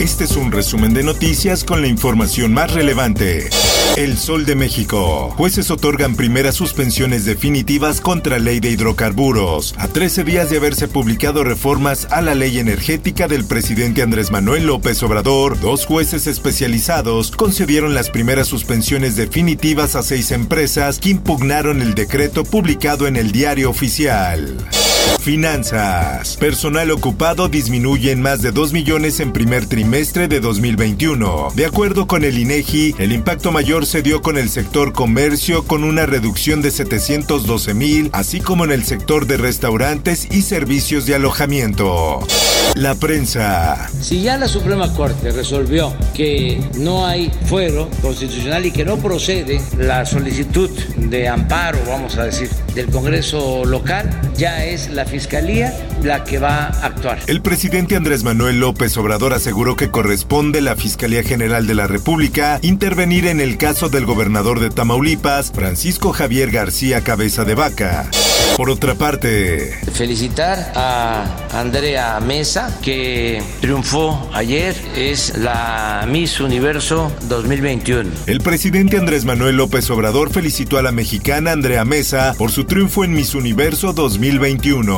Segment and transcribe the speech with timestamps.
[0.00, 3.50] Este es un resumen de noticias con la información más relevante.
[3.98, 5.34] El Sol de México.
[5.36, 9.74] Jueces otorgan primeras suspensiones definitivas contra ley de hidrocarburos.
[9.76, 14.68] A 13 días de haberse publicado reformas a la ley energética del presidente Andrés Manuel
[14.68, 21.82] López Obrador, dos jueces especializados concedieron las primeras suspensiones definitivas a seis empresas que impugnaron
[21.82, 24.56] el decreto publicado en el diario oficial.
[25.18, 26.36] Finanzas.
[26.36, 31.48] Personal ocupado disminuye en más de 2 millones en primer trimestre de 2021.
[31.54, 35.84] De acuerdo con el INEGI, el impacto mayor se dio con el sector comercio con
[35.84, 41.16] una reducción de 712 mil, así como en el sector de restaurantes y servicios de
[41.16, 42.20] alojamiento.
[42.76, 43.88] La prensa.
[44.00, 49.60] Si ya la Suprema Corte resolvió que no hay fuero constitucional y que no procede
[49.76, 56.24] la solicitud de amparo, vamos a decir, del Congreso local, ya es la Fiscalía la
[56.24, 57.18] que va a actuar.
[57.26, 62.58] El presidente Andrés Manuel López Obrador aseguró que corresponde la Fiscalía General de la República
[62.62, 68.08] intervenir en el caso del gobernador de Tamaulipas, Francisco Javier García Cabeza de Vaca.
[68.56, 78.10] Por otra parte, felicitar a Andrea Mesa, que triunfó ayer, es la Miss Universo 2021.
[78.26, 83.04] El presidente Andrés Manuel López Obrador felicitó a la mexicana Andrea Mesa por su triunfo
[83.04, 84.89] en Miss Universo 2021.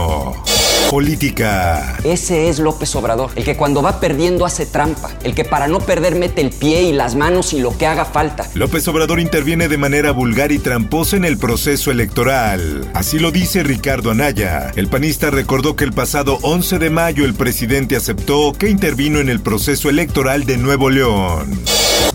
[0.91, 1.97] Política.
[2.05, 5.81] Ese es López Obrador, el que cuando va perdiendo hace trampa, el que para no
[5.81, 8.49] perder mete el pie y las manos y lo que haga falta.
[8.55, 12.91] López Obrador interviene de manera vulgar y tramposa en el proceso electoral.
[12.95, 14.71] Así lo dice Ricardo Anaya.
[14.77, 19.29] El panista recordó que el pasado 11 de mayo el presidente aceptó que intervino en
[19.29, 21.59] el proceso electoral de Nuevo León.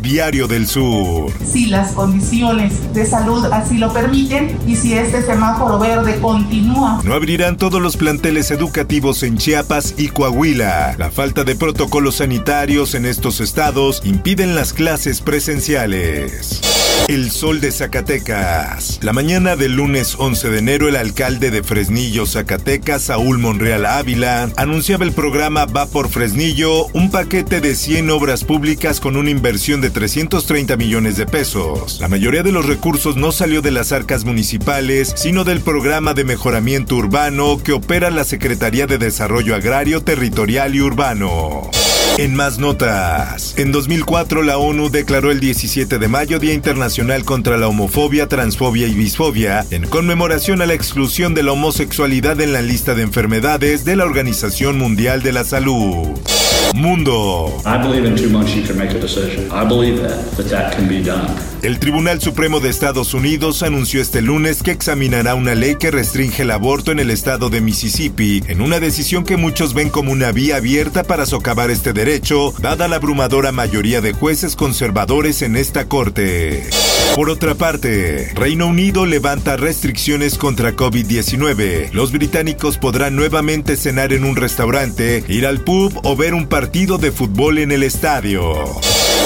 [0.02, 1.32] Diario del Sur.
[1.46, 7.02] Si las condiciones de salud así lo permiten y si este semáforo verde continúa.
[7.04, 10.96] No abrirán todos los planteles educativos en Chiapas y Coahuila.
[10.98, 16.62] La falta de protocolos sanitarios en estos estados impiden las clases presenciales.
[17.08, 19.00] El sol de Zacatecas.
[19.02, 24.50] La mañana del lunes 11 de enero, el alcalde de Fresnillo, Zacatecas, Saúl Monreal Ávila,
[24.58, 29.80] anunciaba el programa Va por Fresnillo, un paquete de 100 obras públicas con una inversión
[29.80, 32.00] de 330 millones de pesos.
[32.00, 36.24] La mayoría de los recursos no salió de las arcas municipales, sino del programa de
[36.24, 41.70] mejoramiento urbano que opera la Secretaría de Desarrollo Agrario, Territorial y Urbano.
[42.18, 47.58] En más notas, en 2004 la ONU declaró el 17 de mayo Día Internacional contra
[47.58, 52.64] la Homofobia, Transfobia y Bisfobia, en conmemoración a la exclusión de la homosexualidad en la
[52.64, 56.18] lista de enfermedades de la Organización Mundial de la Salud.
[56.76, 57.58] Mundo.
[61.64, 66.44] El Tribunal Supremo de Estados Unidos anunció este lunes que examinará una ley que restringe
[66.44, 70.32] el aborto en el estado de Mississippi, en una decisión que muchos ven como una
[70.32, 75.88] vía abierta para socavar este derecho, dada la abrumadora mayoría de jueces conservadores en esta
[75.88, 76.70] corte.
[77.16, 81.92] Por otra parte, Reino Unido levanta restricciones contra COVID-19.
[81.92, 86.57] Los británicos podrán nuevamente cenar en un restaurante, ir al pub o ver un partido
[86.60, 88.56] de fútbol en el estadio.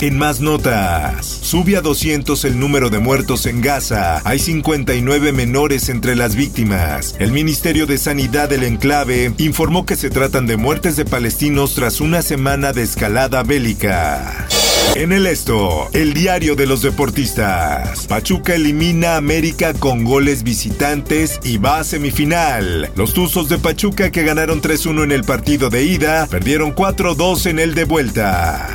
[0.02, 4.22] En más notas, sube a 200 el número de muertos en Gaza.
[4.26, 7.16] Hay 59 menores entre las víctimas.
[7.20, 12.02] El Ministerio de Sanidad del enclave informó que se tratan de muertes de palestinos tras
[12.02, 14.50] una semana de escalada bélica.
[14.96, 18.08] En el esto, el diario de los deportistas.
[18.08, 22.92] Pachuca elimina a América con goles visitantes y va a semifinal.
[22.96, 27.60] Los Tuzos de Pachuca que ganaron 3-1 en el partido de ida, perdieron 4-2 en
[27.60, 28.68] el de vuelta.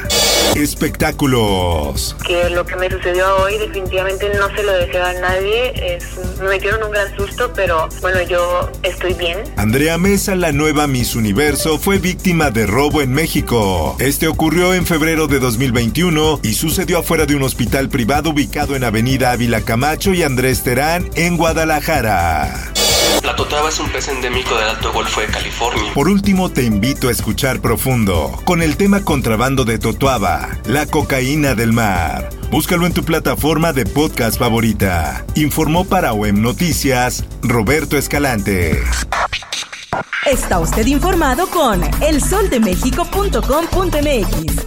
[0.57, 2.17] Espectáculos.
[2.27, 5.97] Que lo que me sucedió hoy definitivamente no se lo deseaba a nadie.
[5.97, 6.05] Es,
[6.41, 9.39] me metieron un gran susto, pero bueno, yo estoy bien.
[9.57, 13.97] Andrea Mesa, la nueva Miss Universo, fue víctima de robo en México.
[13.99, 18.85] Este ocurrió en febrero de 2021 y sucedió afuera de un hospital privado ubicado en
[18.85, 22.73] Avenida Ávila Camacho y Andrés Terán en Guadalajara.
[23.25, 25.93] La totrava es un pez endémico del Alto Golfo de California.
[25.95, 31.55] Por último, te invito a escuchar profundo con el tema contrabando de Totuaba, la cocaína
[31.55, 32.29] del mar.
[32.51, 35.25] Búscalo en tu plataforma de podcast favorita.
[35.35, 38.81] Informó para OEM Noticias Roberto Escalante.
[40.25, 44.65] Está usted informado con elsoldemexico.com.mx.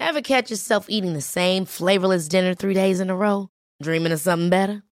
[0.00, 3.48] Ever catch yourself eating the same flavorless dinner three days in a row?
[3.82, 4.82] Dreaming of something better?